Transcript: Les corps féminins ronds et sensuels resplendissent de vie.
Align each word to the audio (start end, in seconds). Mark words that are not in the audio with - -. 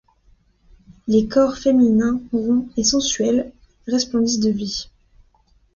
Les 1.07 1.27
corps 1.27 1.57
féminins 1.59 2.19
ronds 2.31 2.67
et 2.75 2.83
sensuels 2.83 3.51
resplendissent 3.87 4.39
de 4.39 4.49
vie. 4.49 4.89